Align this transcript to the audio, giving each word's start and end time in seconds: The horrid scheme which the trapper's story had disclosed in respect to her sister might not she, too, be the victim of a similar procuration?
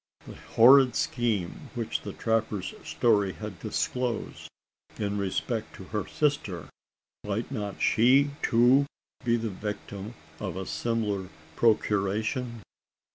The 0.25 0.33
horrid 0.33 0.95
scheme 0.95 1.69
which 1.75 2.01
the 2.01 2.11
trapper's 2.11 2.73
story 2.83 3.33
had 3.33 3.59
disclosed 3.59 4.49
in 4.97 5.19
respect 5.19 5.75
to 5.75 5.83
her 5.93 6.07
sister 6.07 6.69
might 7.23 7.51
not 7.51 7.79
she, 7.83 8.31
too, 8.41 8.87
be 9.23 9.35
the 9.37 9.51
victim 9.51 10.15
of 10.39 10.57
a 10.57 10.65
similar 10.65 11.29
procuration? 11.55 12.63